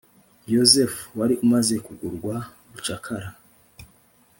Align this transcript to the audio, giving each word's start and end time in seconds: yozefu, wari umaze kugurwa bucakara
yozefu, 0.53 1.01
wari 1.17 1.35
umaze 1.45 1.75
kugurwa 1.85 2.35
bucakara 2.71 3.29